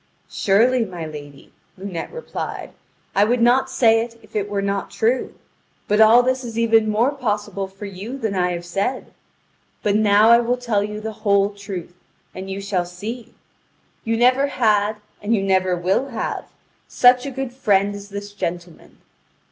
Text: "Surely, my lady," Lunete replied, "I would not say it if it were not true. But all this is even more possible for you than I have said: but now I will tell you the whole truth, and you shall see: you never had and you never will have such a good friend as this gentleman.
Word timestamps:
"Surely, 0.31 0.83
my 0.83 1.05
lady," 1.05 1.53
Lunete 1.77 2.11
replied, 2.11 2.71
"I 3.15 3.23
would 3.23 3.39
not 3.39 3.69
say 3.69 3.99
it 4.01 4.19
if 4.23 4.35
it 4.35 4.49
were 4.49 4.63
not 4.63 4.89
true. 4.89 5.35
But 5.87 6.01
all 6.01 6.23
this 6.23 6.43
is 6.43 6.57
even 6.57 6.89
more 6.89 7.11
possible 7.11 7.67
for 7.67 7.85
you 7.85 8.17
than 8.17 8.33
I 8.33 8.53
have 8.53 8.65
said: 8.65 9.13
but 9.83 9.95
now 9.95 10.31
I 10.31 10.39
will 10.39 10.57
tell 10.57 10.83
you 10.83 10.99
the 11.01 11.11
whole 11.21 11.51
truth, 11.53 11.93
and 12.33 12.49
you 12.49 12.59
shall 12.59 12.83
see: 12.85 13.35
you 14.03 14.17
never 14.17 14.47
had 14.47 14.95
and 15.21 15.35
you 15.35 15.43
never 15.43 15.75
will 15.75 16.07
have 16.07 16.45
such 16.87 17.27
a 17.27 17.29
good 17.29 17.53
friend 17.53 17.93
as 17.93 18.09
this 18.09 18.33
gentleman. 18.33 18.97